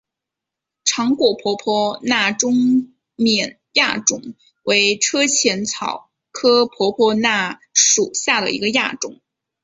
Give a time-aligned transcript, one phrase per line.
[0.83, 9.21] 长果婆婆纳中甸亚种为车前草科婆婆纳属下的一个亚种。